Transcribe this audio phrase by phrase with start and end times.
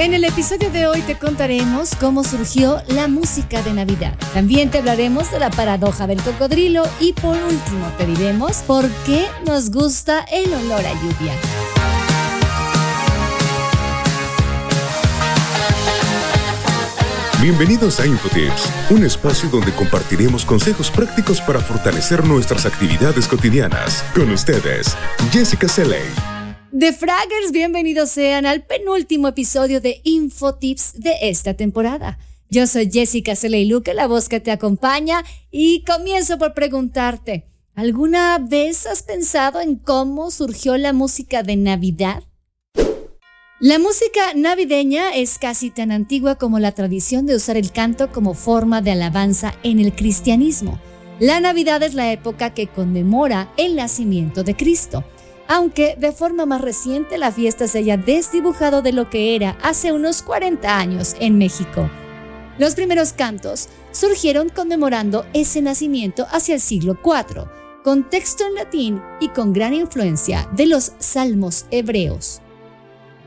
[0.00, 4.16] En el episodio de hoy te contaremos cómo surgió la música de Navidad.
[4.32, 9.26] También te hablaremos de la paradoja del cocodrilo y por último te diremos por qué
[9.46, 11.34] nos gusta el olor a lluvia.
[17.42, 24.02] Bienvenidos a Infotips, un espacio donde compartiremos consejos prácticos para fortalecer nuestras actividades cotidianas.
[24.14, 24.96] Con ustedes,
[25.30, 26.39] Jessica Seley.
[26.72, 32.20] De Fraggers, bienvenidos sean al penúltimo episodio de Infotips de esta temporada.
[32.48, 33.32] Yo soy Jessica
[33.66, 39.74] Luque, la voz que te acompaña, y comienzo por preguntarte, ¿alguna vez has pensado en
[39.74, 42.22] cómo surgió la música de Navidad?
[43.58, 48.34] La música navideña es casi tan antigua como la tradición de usar el canto como
[48.34, 50.80] forma de alabanza en el cristianismo.
[51.18, 55.04] La Navidad es la época que conmemora el nacimiento de Cristo
[55.50, 59.90] aunque de forma más reciente la fiesta se haya desdibujado de lo que era hace
[59.90, 61.90] unos 40 años en México.
[62.56, 67.48] Los primeros cantos surgieron conmemorando ese nacimiento hacia el siglo IV,
[67.82, 72.40] con texto en latín y con gran influencia de los salmos hebreos.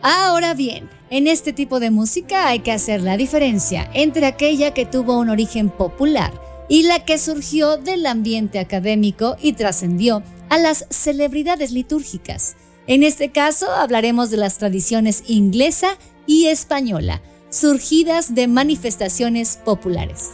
[0.01, 4.85] Ahora bien, en este tipo de música hay que hacer la diferencia entre aquella que
[4.85, 6.31] tuvo un origen popular
[6.69, 12.55] y la que surgió del ambiente académico y trascendió a las celebridades litúrgicas.
[12.87, 20.31] En este caso hablaremos de las tradiciones inglesa y española, surgidas de manifestaciones populares.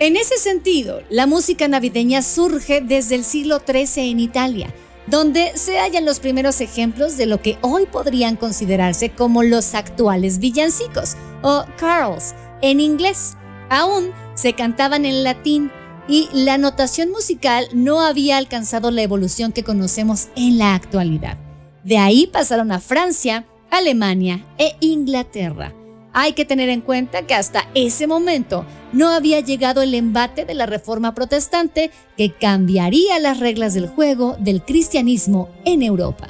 [0.00, 4.74] En ese sentido, la música navideña surge desde el siglo XIII en Italia,
[5.06, 10.38] donde se hallan los primeros ejemplos de lo que hoy podrían considerarse como los actuales
[10.38, 13.36] villancicos o carols en inglés.
[13.70, 15.70] Aún se cantaban en latín
[16.08, 21.38] y la notación musical no había alcanzado la evolución que conocemos en la actualidad.
[21.84, 25.72] De ahí pasaron a Francia, Alemania e Inglaterra.
[26.12, 30.54] Hay que tener en cuenta que hasta ese momento no había llegado el embate de
[30.54, 36.28] la reforma protestante que cambiaría las reglas del juego del cristianismo en Europa.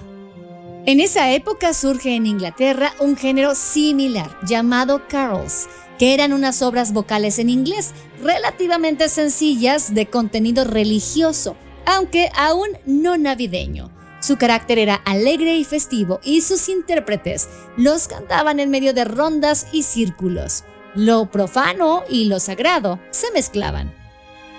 [0.87, 5.67] En esa época surge en Inglaterra un género similar llamado carols,
[5.99, 11.57] que eran unas obras vocales en inglés relativamente sencillas de contenido religioso,
[11.87, 13.91] aunque aún no navideño.
[14.21, 19.67] Su carácter era alegre y festivo y sus intérpretes los cantaban en medio de rondas
[19.71, 20.65] y círculos.
[20.95, 23.93] Lo profano y lo sagrado se mezclaban.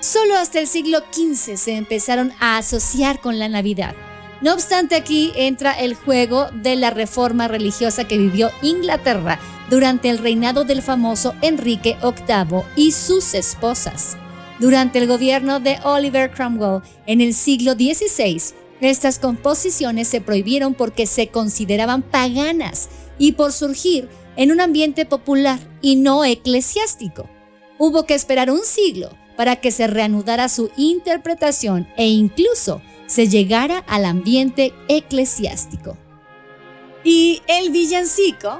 [0.01, 3.95] Solo hasta el siglo XV se empezaron a asociar con la Navidad.
[4.41, 10.17] No obstante, aquí entra el juego de la reforma religiosa que vivió Inglaterra durante el
[10.17, 14.17] reinado del famoso Enrique VIII y sus esposas.
[14.59, 18.41] Durante el gobierno de Oliver Cromwell en el siglo XVI,
[18.81, 25.59] estas composiciones se prohibieron porque se consideraban paganas y por surgir en un ambiente popular
[25.81, 27.29] y no eclesiástico.
[27.77, 33.79] Hubo que esperar un siglo para que se reanudara su interpretación e incluso se llegara
[33.87, 35.97] al ambiente eclesiástico.
[37.03, 38.59] ¿Y el villancico?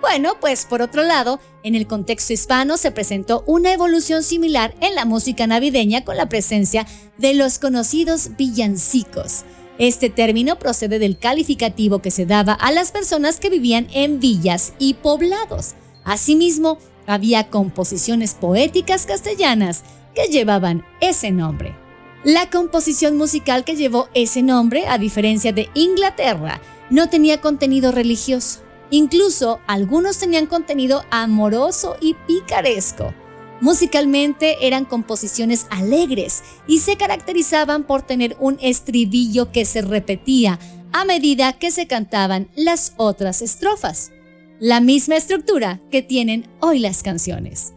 [0.00, 4.94] Bueno, pues por otro lado, en el contexto hispano se presentó una evolución similar en
[4.94, 6.86] la música navideña con la presencia
[7.16, 9.44] de los conocidos villancicos.
[9.78, 14.72] Este término procede del calificativo que se daba a las personas que vivían en villas
[14.78, 15.74] y poblados.
[16.04, 19.82] Asimismo, había composiciones poéticas castellanas
[20.18, 21.76] que llevaban ese nombre.
[22.24, 28.60] La composición musical que llevó ese nombre, a diferencia de Inglaterra, no tenía contenido religioso.
[28.90, 33.14] Incluso algunos tenían contenido amoroso y picaresco.
[33.60, 40.58] Musicalmente eran composiciones alegres y se caracterizaban por tener un estribillo que se repetía
[40.90, 44.10] a medida que se cantaban las otras estrofas.
[44.58, 47.74] La misma estructura que tienen hoy las canciones.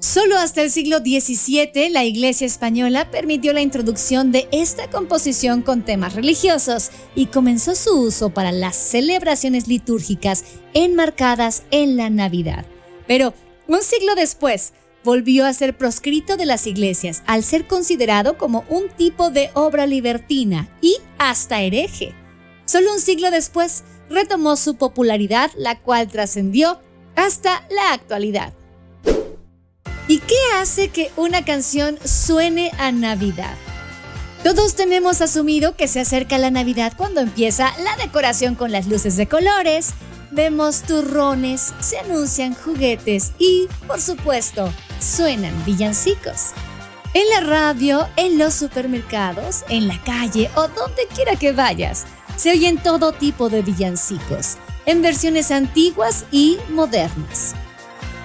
[0.00, 5.84] Solo hasta el siglo XVII la Iglesia española permitió la introducción de esta composición con
[5.84, 12.64] temas religiosos y comenzó su uso para las celebraciones litúrgicas enmarcadas en la Navidad.
[13.08, 13.34] Pero
[13.66, 14.72] un siglo después,
[15.02, 19.86] volvió a ser proscrito de las iglesias al ser considerado como un tipo de obra
[19.86, 22.14] libertina y hasta hereje.
[22.66, 26.80] Solo un siglo después retomó su popularidad, la cual trascendió
[27.16, 28.57] hasta la actualidad.
[30.48, 33.56] ¿Y qué hace que una canción suene a Navidad?
[34.42, 39.16] Todos tenemos asumido que se acerca la Navidad cuando empieza la decoración con las luces
[39.16, 39.90] de colores,
[40.30, 46.50] vemos turrones, se anuncian juguetes y, por supuesto, suenan villancicos.
[47.14, 52.04] En la radio, en los supermercados, en la calle o donde quiera que vayas,
[52.36, 54.56] se oyen todo tipo de villancicos.
[54.86, 57.54] en versiones antiguas y modernas.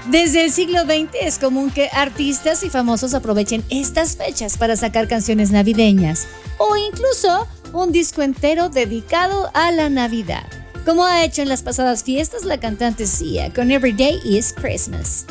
[0.10, 5.08] Desde el siglo XX es común que artistas y famosos aprovechen estas fechas para sacar
[5.08, 6.28] canciones navideñas
[6.58, 10.46] o incluso un disco entero dedicado a la Navidad,
[10.84, 15.26] como ha hecho en las pasadas fiestas la cantante Sia con Every Day is Christmas.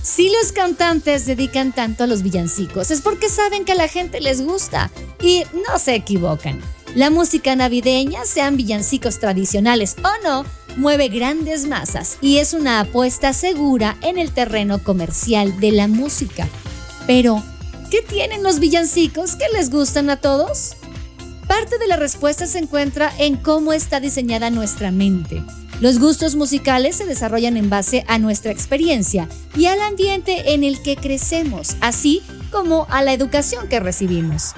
[0.00, 4.20] Si los cantantes dedican tanto a los villancicos es porque saben que a la gente
[4.20, 6.60] les gusta y no se equivocan.
[6.94, 10.44] La música navideña, sean villancicos tradicionales o no,
[10.78, 16.48] mueve grandes masas y es una apuesta segura en el terreno comercial de la música.
[17.06, 17.42] Pero,
[17.90, 20.76] ¿qué tienen los villancicos que les gustan a todos?
[21.48, 25.42] Parte de la respuesta se encuentra en cómo está diseñada nuestra mente.
[25.80, 30.80] Los gustos musicales se desarrollan en base a nuestra experiencia y al ambiente en el
[30.82, 34.54] que crecemos, así como a la educación que recibimos.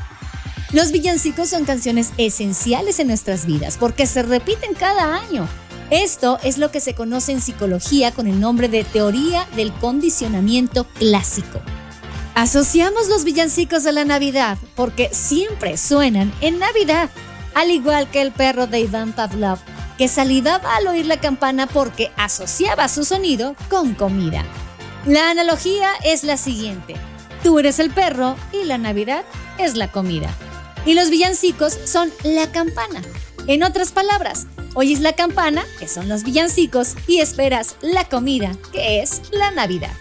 [0.72, 5.48] Los villancicos son canciones esenciales en nuestras vidas porque se repiten cada año.
[5.90, 10.84] Esto es lo que se conoce en psicología con el nombre de teoría del condicionamiento
[10.84, 11.60] clásico.
[12.36, 17.10] Asociamos los villancicos a la Navidad porque siempre suenan en Navidad,
[17.54, 19.58] al igual que el perro de Iván Pavlov,
[19.98, 24.44] que salivaba al oír la campana porque asociaba su sonido con comida.
[25.06, 26.94] La analogía es la siguiente.
[27.42, 29.24] Tú eres el perro y la Navidad
[29.58, 30.30] es la comida.
[30.86, 33.02] Y los villancicos son la campana.
[33.46, 39.02] En otras palabras, oyes la campana, que son los villancicos, y esperas la comida, que
[39.02, 39.92] es la Navidad.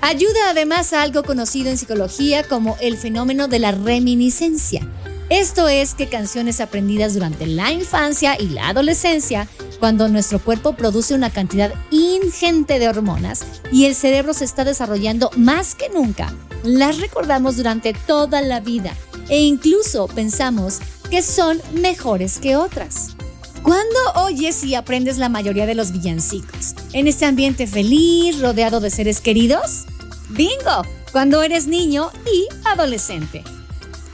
[0.00, 4.86] Ayuda además a algo conocido en psicología como el fenómeno de la reminiscencia.
[5.28, 9.48] Esto es que canciones aprendidas durante la infancia y la adolescencia,
[9.78, 15.30] cuando nuestro cuerpo produce una cantidad ingente de hormonas y el cerebro se está desarrollando
[15.36, 16.34] más que nunca,
[16.64, 18.94] las recordamos durante toda la vida
[19.28, 20.80] e incluso pensamos
[21.10, 23.16] que son mejores que otras.
[23.62, 26.74] ¿Cuándo oyes y aprendes la mayoría de los villancicos?
[26.92, 29.84] ¿En este ambiente feliz, rodeado de seres queridos?
[30.30, 30.82] ¡Bingo!
[31.12, 33.44] Cuando eres niño y adolescente.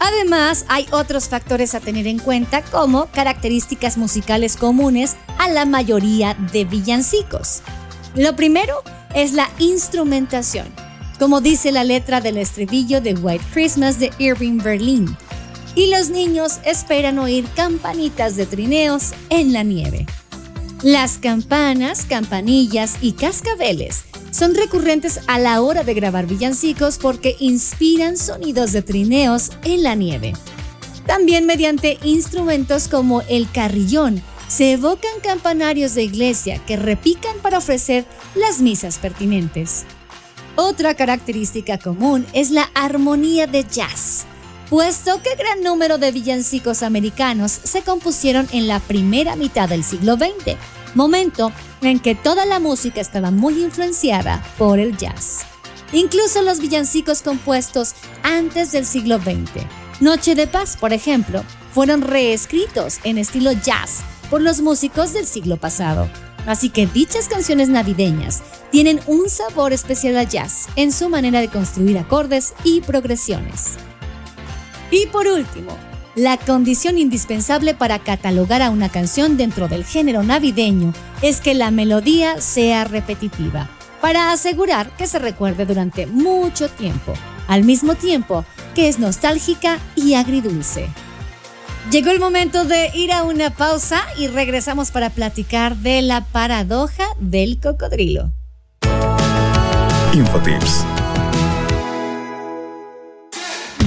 [0.00, 6.34] Además, hay otros factores a tener en cuenta como características musicales comunes a la mayoría
[6.52, 7.62] de villancicos.
[8.14, 8.82] Lo primero
[9.14, 10.66] es la instrumentación,
[11.18, 15.16] como dice la letra del estribillo de White Christmas de Irving Berlin.
[15.74, 20.06] Y los niños esperan oír campanitas de trineos en la nieve.
[20.82, 28.16] Las campanas, campanillas y cascabeles son recurrentes a la hora de grabar villancicos porque inspiran
[28.16, 30.34] sonidos de trineos en la nieve.
[31.06, 38.04] También mediante instrumentos como el carrillón se evocan campanarios de iglesia que repican para ofrecer
[38.34, 39.84] las misas pertinentes.
[40.56, 44.26] Otra característica común es la armonía de jazz,
[44.70, 50.16] puesto que gran número de villancicos americanos se compusieron en la primera mitad del siglo
[50.16, 50.56] XX,
[50.94, 55.40] momento en que toda la música estaba muy influenciada por el jazz.
[55.92, 59.64] Incluso los villancicos compuestos antes del siglo XX,
[60.00, 61.42] Noche de Paz, por ejemplo,
[61.72, 64.00] fueron reescritos en estilo jazz
[64.30, 66.08] por los músicos del siglo pasado.
[66.46, 71.48] Así que dichas canciones navideñas tienen un sabor especial a jazz en su manera de
[71.48, 73.78] construir acordes y progresiones.
[74.90, 75.76] Y por último,
[76.14, 80.92] la condición indispensable para catalogar a una canción dentro del género navideño
[81.22, 83.68] es que la melodía sea repetitiva,
[84.00, 87.12] para asegurar que se recuerde durante mucho tiempo,
[87.46, 90.88] al mismo tiempo que es nostálgica y agridulce.
[91.90, 97.04] Llegó el momento de ir a una pausa y regresamos para platicar de la paradoja
[97.18, 98.30] del cocodrilo.
[100.12, 100.84] Infotips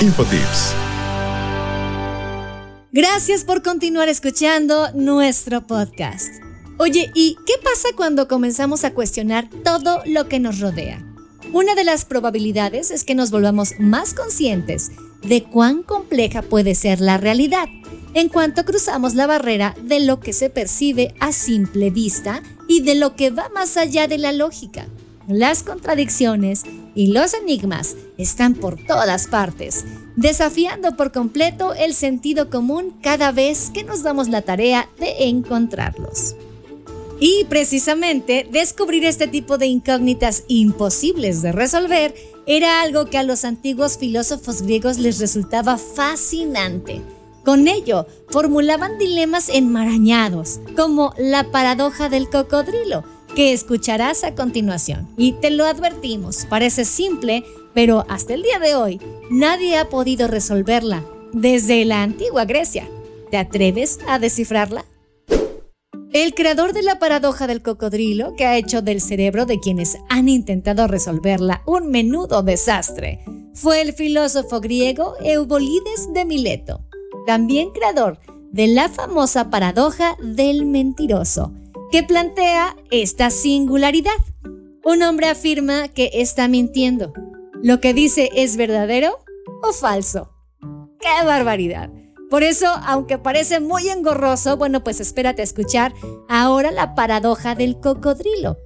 [0.00, 0.74] Infotips.
[2.92, 6.28] Gracias por continuar escuchando nuestro podcast.
[6.78, 11.04] Oye, ¿y qué pasa cuando comenzamos a cuestionar todo lo que nos rodea?
[11.52, 17.00] Una de las probabilidades es que nos volvamos más conscientes de cuán compleja puede ser
[17.00, 17.66] la realidad
[18.14, 22.94] en cuanto cruzamos la barrera de lo que se percibe a simple vista y de
[22.94, 24.86] lo que va más allá de la lógica.
[25.26, 26.62] Las contradicciones
[26.98, 29.84] y los enigmas están por todas partes,
[30.16, 36.34] desafiando por completo el sentido común cada vez que nos damos la tarea de encontrarlos.
[37.20, 43.44] Y precisamente descubrir este tipo de incógnitas imposibles de resolver era algo que a los
[43.44, 47.00] antiguos filósofos griegos les resultaba fascinante.
[47.44, 53.04] Con ello, formulaban dilemas enmarañados, como la paradoja del cocodrilo,
[53.38, 55.06] que escucharás a continuación.
[55.16, 60.26] Y te lo advertimos, parece simple, pero hasta el día de hoy nadie ha podido
[60.26, 62.88] resolverla desde la antigua Grecia.
[63.30, 64.84] ¿Te atreves a descifrarla?
[66.12, 70.28] El creador de la paradoja del cocodrilo, que ha hecho del cerebro de quienes han
[70.28, 73.20] intentado resolverla un menudo desastre,
[73.54, 76.80] fue el filósofo griego Eubolides de Mileto,
[77.24, 78.18] también creador
[78.50, 81.52] de la famosa paradoja del mentiroso,
[81.90, 84.12] que plantea esta singularidad.
[84.84, 87.12] Un hombre afirma que está mintiendo.
[87.62, 89.18] ¿Lo que dice es verdadero
[89.62, 90.32] o falso?
[91.00, 91.90] ¡Qué barbaridad!
[92.30, 95.94] Por eso, aunque parece muy engorroso, bueno, pues espérate a escuchar
[96.28, 98.58] ahora la paradoja del cocodrilo.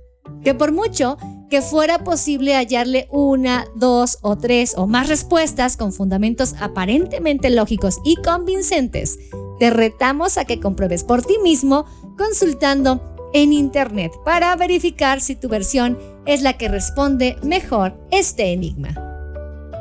[0.43, 1.17] Que por mucho
[1.49, 7.99] que fuera posible hallarle una, dos o tres o más respuestas con fundamentos aparentemente lógicos
[8.05, 9.19] y convincentes,
[9.61, 11.85] te retamos a que compruebes por ti mismo
[12.17, 18.95] consultando en Internet para verificar si tu versión es la que responde mejor este enigma.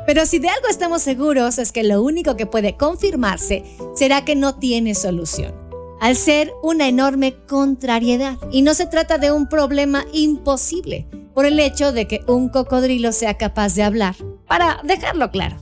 [0.06, 4.34] Pero si de algo estamos seguros es que lo único que puede confirmarse será que
[4.34, 5.54] no tiene solución,
[6.00, 8.36] al ser una enorme contrariedad.
[8.50, 13.12] Y no se trata de un problema imposible por el hecho de que un cocodrilo
[13.12, 14.16] sea capaz de hablar,
[14.46, 15.56] para dejarlo claro.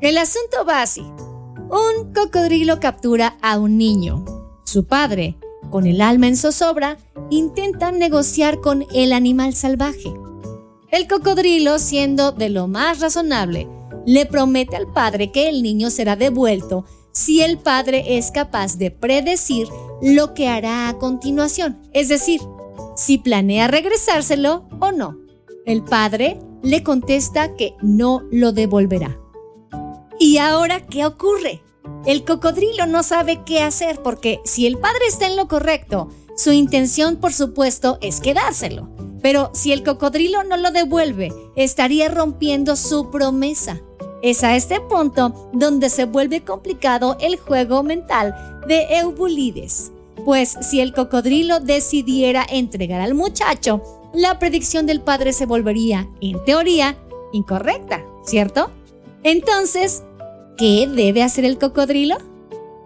[0.00, 1.02] El asunto va así.
[1.70, 4.24] Un cocodrilo captura a un niño.
[4.64, 5.36] Su padre
[5.72, 6.98] con el alma en zozobra,
[7.30, 10.14] intentan negociar con el animal salvaje.
[10.92, 13.66] El cocodrilo, siendo de lo más razonable,
[14.06, 18.90] le promete al padre que el niño será devuelto si el padre es capaz de
[18.90, 19.66] predecir
[20.02, 22.40] lo que hará a continuación, es decir,
[22.94, 25.18] si planea regresárselo o no.
[25.64, 29.18] El padre le contesta que no lo devolverá.
[30.18, 31.62] ¿Y ahora qué ocurre?
[32.06, 36.52] El cocodrilo no sabe qué hacer porque si el padre está en lo correcto, su
[36.52, 38.88] intención por supuesto es quedárselo.
[39.20, 43.80] Pero si el cocodrilo no lo devuelve, estaría rompiendo su promesa.
[44.22, 49.92] Es a este punto donde se vuelve complicado el juego mental de Eubulides.
[50.24, 56.44] Pues si el cocodrilo decidiera entregar al muchacho, la predicción del padre se volvería, en
[56.44, 56.96] teoría,
[57.32, 58.70] incorrecta, ¿cierto?
[59.24, 60.02] Entonces,
[60.56, 62.18] ¿Qué debe hacer el cocodrilo?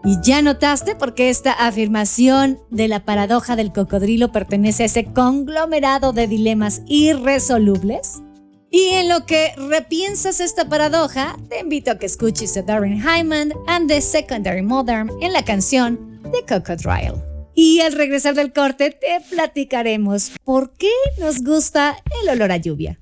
[0.05, 5.07] ¿Y ya notaste por qué esta afirmación de la paradoja del cocodrilo pertenece a ese
[5.07, 8.23] conglomerado de dilemas irresolubles?
[8.71, 13.53] Y en lo que repiensas esta paradoja, te invito a que escuches a Darren Hyman
[13.67, 17.23] and the Secondary Modern en la canción The Cocodrile.
[17.55, 23.01] Y al regresar del corte te platicaremos por qué nos gusta el olor a lluvia.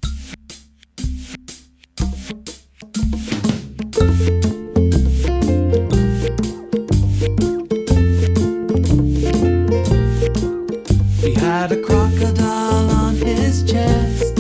[11.69, 14.39] had a crocodile on his chest.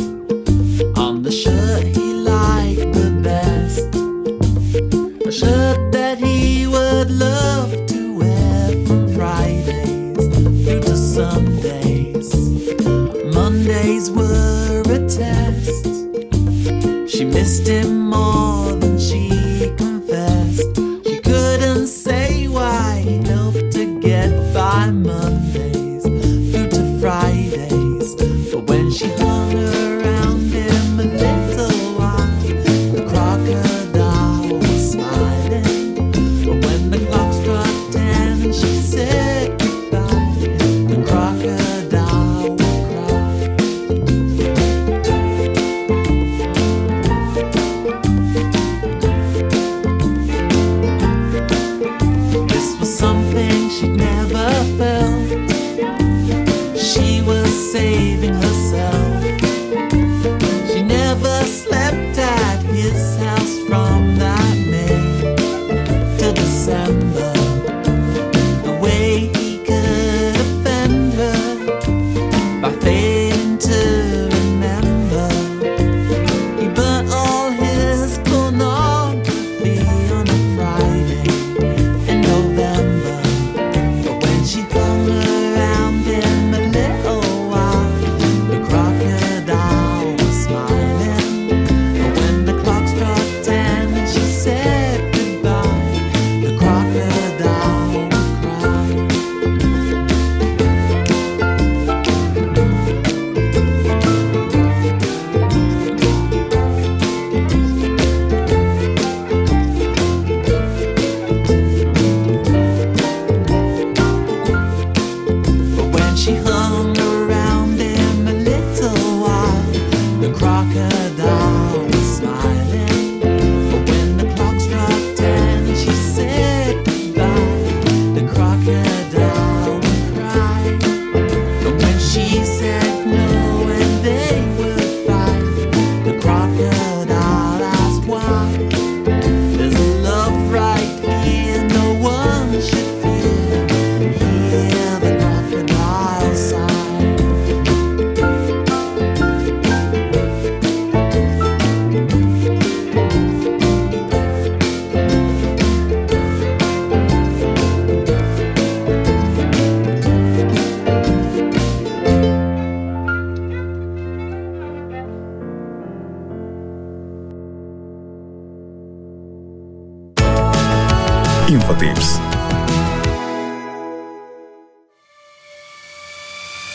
[0.98, 2.03] On the shirt,
[57.74, 58.53] saving her.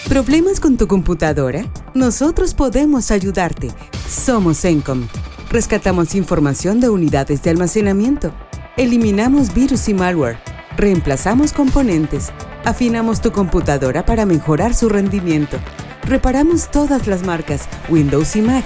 [0.08, 1.66] ¿Problemas con tu computadora?
[1.94, 3.72] Nosotros podemos ayudarte.
[4.08, 5.08] Somos Encom.
[5.52, 8.32] Rescatamos información de unidades de almacenamiento.
[8.78, 10.38] Eliminamos virus y malware.
[10.78, 12.32] Reemplazamos componentes.
[12.64, 15.58] Afinamos tu computadora para mejorar su rendimiento.
[16.04, 18.66] Reparamos todas las marcas Windows y Mac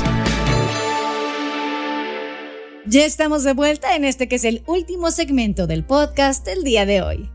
[2.91, 6.85] Ya estamos de vuelta en este que es el último segmento del podcast del día
[6.85, 7.29] de hoy.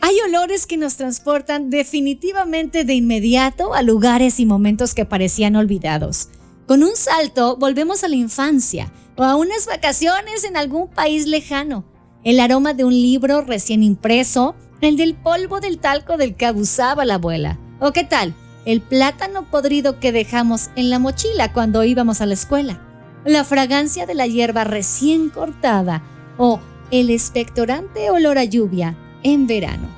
[0.00, 6.30] Hay olores que nos transportan definitivamente de inmediato a lugares y momentos que parecían olvidados.
[6.66, 11.84] Con un salto volvemos a la infancia o a unas vacaciones en algún país lejano.
[12.24, 17.04] El aroma de un libro recién impreso, el del polvo del talco del que abusaba
[17.04, 17.58] la abuela.
[17.80, 18.32] ¿O qué tal?
[18.64, 22.85] El plátano podrido que dejamos en la mochila cuando íbamos a la escuela
[23.26, 26.02] la fragancia de la hierba recién cortada
[26.38, 26.60] o
[26.90, 29.88] el expectorante olor a lluvia en verano.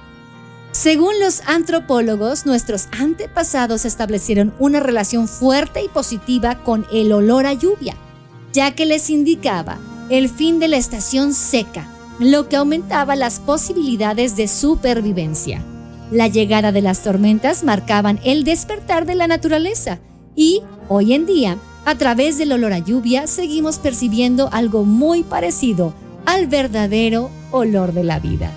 [0.72, 7.52] Según los antropólogos, nuestros antepasados establecieron una relación fuerte y positiva con el olor a
[7.52, 7.94] lluvia,
[8.52, 11.86] ya que les indicaba el fin de la estación seca,
[12.18, 15.62] lo que aumentaba las posibilidades de supervivencia.
[16.10, 20.00] La llegada de las tormentas marcaban el despertar de la naturaleza
[20.34, 25.94] y, hoy en día, a través del olor a lluvia seguimos percibiendo algo muy parecido
[26.26, 28.52] al verdadero olor de la vida.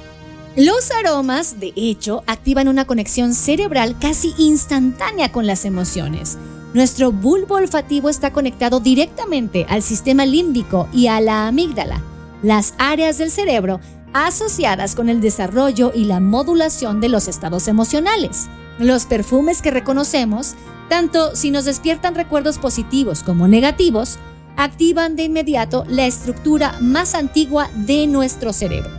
[0.58, 6.38] Los aromas, de hecho, activan una conexión cerebral casi instantánea con las emociones.
[6.74, 12.02] Nuestro bulbo olfativo está conectado directamente al sistema límbico y a la amígdala,
[12.44, 13.80] las áreas del cerebro
[14.12, 18.50] asociadas con el desarrollo y la modulación de los estados emocionales.
[18.78, 20.56] Los perfumes que reconocemos
[20.92, 24.20] tanto si nos despiertan recuerdos positivos como negativos,
[24.58, 28.92] activan de inmediato la estructura más antigua de nuestro cerebro.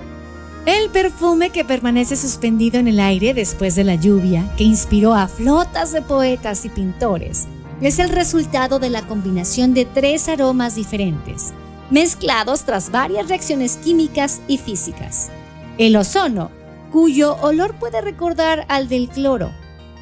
[0.64, 5.28] El perfume que permanece suspendido en el aire después de la lluvia, que inspiró a
[5.28, 7.46] flotas de poetas y pintores,
[7.82, 11.52] es el resultado de la combinación de tres aromas diferentes,
[11.90, 15.30] mezclados tras varias reacciones químicas y físicas.
[15.76, 16.50] El ozono,
[16.90, 19.52] cuyo olor puede recordar al del cloro,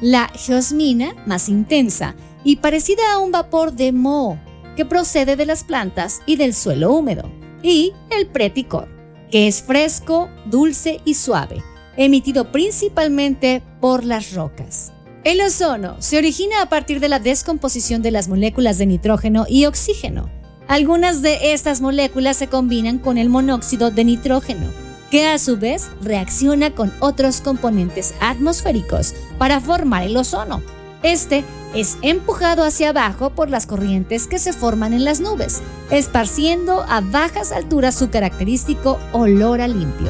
[0.01, 4.39] la geosmina, más intensa y parecida a un vapor de moho,
[4.75, 7.29] que procede de las plantas y del suelo húmedo,
[7.61, 8.89] y el preticor,
[9.29, 11.63] que es fresco, dulce y suave,
[11.97, 14.91] emitido principalmente por las rocas.
[15.23, 19.65] El ozono se origina a partir de la descomposición de las moléculas de nitrógeno y
[19.65, 20.31] oxígeno.
[20.67, 24.67] Algunas de estas moléculas se combinan con el monóxido de nitrógeno,
[25.11, 30.63] que a su vez reacciona con otros componentes atmosféricos para formar el ozono.
[31.03, 31.43] Este
[31.75, 37.01] es empujado hacia abajo por las corrientes que se forman en las nubes, esparciendo a
[37.01, 40.09] bajas alturas su característico olor a limpio.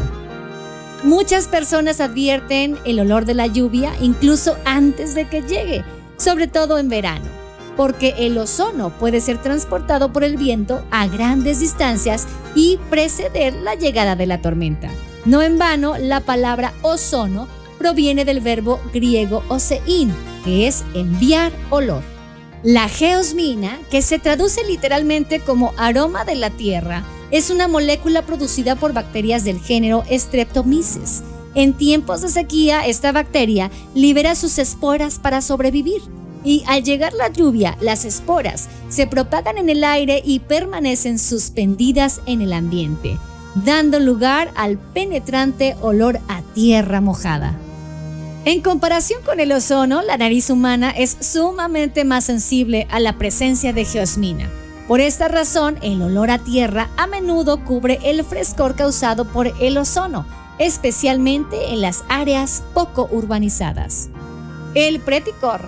[1.03, 5.83] Muchas personas advierten el olor de la lluvia incluso antes de que llegue,
[6.17, 7.40] sobre todo en verano,
[7.75, 13.75] porque el ozono puede ser transportado por el viento a grandes distancias y preceder la
[13.75, 14.89] llegada de la tormenta.
[15.25, 22.03] No en vano, la palabra ozono proviene del verbo griego osein, que es enviar olor.
[22.63, 28.75] La geosmina, que se traduce literalmente como aroma de la tierra, es una molécula producida
[28.75, 31.23] por bacterias del género Streptomyces
[31.55, 36.01] En tiempos de sequía, esta bacteria libera sus esporas para sobrevivir.
[36.43, 42.21] Y al llegar la lluvia, las esporas se propagan en el aire y permanecen suspendidas
[42.25, 43.17] en el ambiente,
[43.55, 47.57] dando lugar al penetrante olor a tierra mojada.
[48.43, 53.71] En comparación con el ozono, la nariz humana es sumamente más sensible a la presencia
[53.71, 54.49] de geosmina.
[54.87, 59.77] Por esta razón, el olor a tierra a menudo cubre el frescor causado por el
[59.77, 60.25] ozono,
[60.57, 64.09] especialmente en las áreas poco urbanizadas.
[64.73, 65.61] El preticor,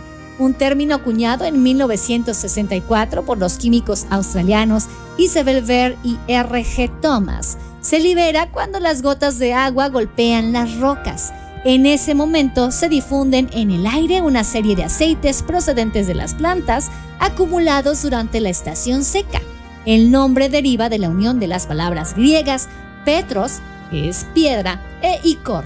[0.43, 4.85] un término acuñado en 1964 por los químicos australianos
[5.17, 6.63] Isabel Ver y R.
[6.63, 6.91] G.
[7.01, 11.33] Thomas, se libera cuando las gotas de agua golpean las rocas
[11.65, 16.33] en ese momento se difunden en el aire una serie de aceites procedentes de las
[16.33, 19.41] plantas acumulados durante la estación seca.
[19.85, 22.67] El nombre deriva de la unión de las palabras griegas
[23.05, 25.63] petros, que es piedra, e icor.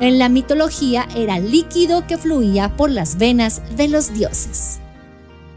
[0.00, 4.78] En la mitología era líquido que fluía por las venas de los dioses.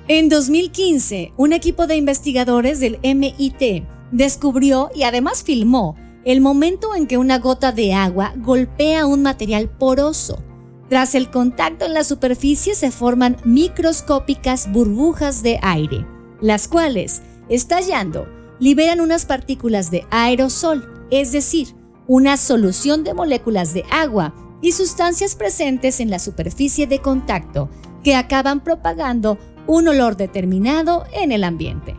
[0.07, 7.05] En 2015, un equipo de investigadores del MIT descubrió y además filmó el momento en
[7.05, 10.43] que una gota de agua golpea un material poroso.
[10.89, 16.05] Tras el contacto en la superficie se forman microscópicas burbujas de aire,
[16.41, 18.27] las cuales, estallando,
[18.59, 21.69] liberan unas partículas de aerosol, es decir,
[22.11, 27.69] una solución de moléculas de agua y sustancias presentes en la superficie de contacto
[28.03, 31.95] que acaban propagando un olor determinado en el ambiente.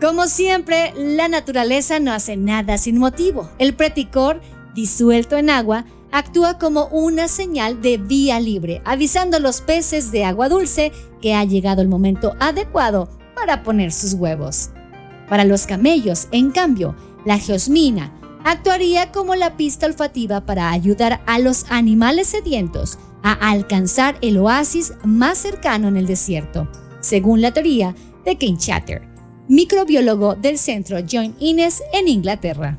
[0.00, 3.50] Como siempre, la naturaleza no hace nada sin motivo.
[3.58, 4.40] El preticor,
[4.76, 10.24] disuelto en agua, actúa como una señal de vía libre, avisando a los peces de
[10.24, 14.70] agua dulce que ha llegado el momento adecuado para poner sus huevos.
[15.28, 21.38] Para los camellos, en cambio, la geosmina actuaría como la pista olfativa para ayudar a
[21.38, 26.68] los animales sedientos a alcanzar el oasis más cercano en el desierto,
[27.00, 29.12] según la teoría de King Chatter
[29.48, 32.78] microbiólogo del Centro John Innes en Inglaterra.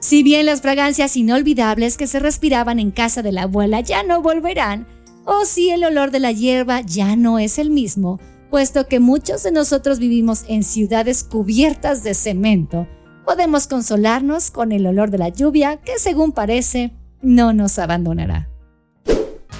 [0.00, 4.22] Si bien las fragancias inolvidables que se respiraban en casa de la abuela ya no
[4.22, 4.88] volverán,
[5.26, 8.18] o si el olor de la hierba ya no es el mismo,
[8.50, 12.88] puesto que muchos de nosotros vivimos en ciudades cubiertas de cemento,
[13.30, 16.90] podemos consolarnos con el olor de la lluvia que según parece
[17.22, 18.48] no nos abandonará.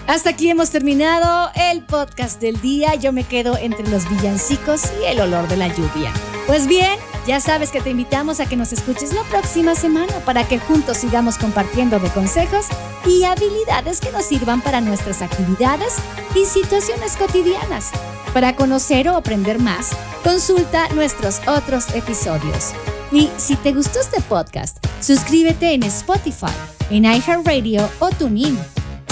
[0.08, 2.96] Hasta aquí hemos terminado el podcast del día.
[2.96, 6.12] Yo me quedo entre los villancicos y el olor de la lluvia.
[6.48, 10.42] Pues bien, ya sabes que te invitamos a que nos escuches la próxima semana para
[10.48, 12.66] que juntos sigamos compartiendo de consejos
[13.06, 15.94] y habilidades que nos sirvan para nuestras actividades
[16.34, 17.92] y situaciones cotidianas.
[18.34, 19.90] Para conocer o aprender más,
[20.24, 22.74] consulta nuestros otros episodios.
[23.12, 26.54] Y si te gustó este podcast, suscríbete en Spotify,
[26.90, 28.58] en iHeartRadio o TuneIn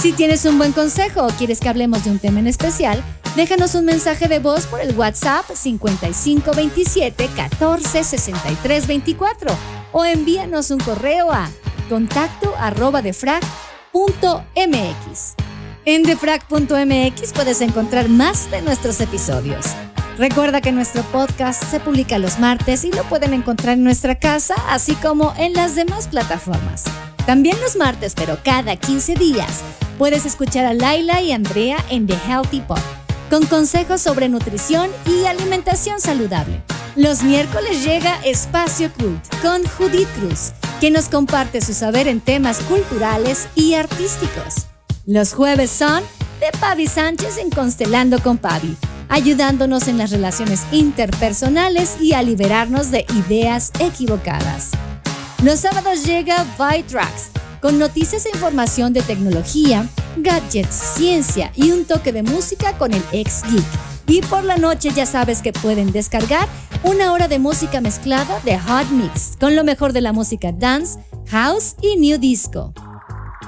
[0.00, 3.02] si tienes un buen consejo o quieres que hablemos de un tema en especial,
[3.34, 9.50] déjanos un mensaje de voz por el WhatsApp 5527 14 63 24
[9.90, 11.50] o envíanos un correo a
[11.88, 13.48] contacto arroba defrag.mx.
[15.84, 19.66] En defrag.mx puedes encontrar más de nuestros episodios.
[20.18, 24.54] Recuerda que nuestro podcast se publica los martes y lo pueden encontrar en nuestra casa,
[24.68, 26.84] así como en las demás plataformas.
[27.24, 29.62] También los martes, pero cada 15 días
[29.98, 32.78] Puedes escuchar a Laila y Andrea en The Healthy Pop,
[33.28, 36.62] con consejos sobre nutrición y alimentación saludable.
[36.94, 42.60] Los miércoles llega Espacio Cult con Judith Cruz, que nos comparte su saber en temas
[42.60, 44.68] culturales y artísticos.
[45.04, 46.04] Los jueves son
[46.38, 48.76] de Pavi Sánchez en Constelando con Pavi,
[49.08, 54.70] ayudándonos en las relaciones interpersonales y a liberarnos de ideas equivocadas.
[55.42, 62.12] Los sábados llega Tracks con noticias e información de tecnología, gadgets, ciencia y un toque
[62.12, 63.64] de música con el ex geek.
[64.06, 66.48] Y por la noche ya sabes que pueden descargar
[66.82, 70.98] una hora de música mezclada de Hot Mix, con lo mejor de la música dance,
[71.26, 72.72] house y new disco.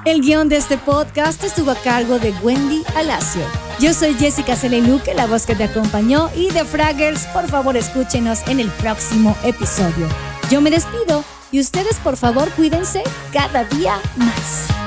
[0.07, 3.43] El guion de este podcast estuvo a cargo de Wendy Alacio.
[3.81, 8.41] Yo soy Jessica Celeluque, la voz que te acompañó, y de Fraggers, por favor escúchenos
[8.49, 10.09] en el próximo episodio.
[10.51, 14.80] Yo me despido y ustedes por favor cuídense cada día más.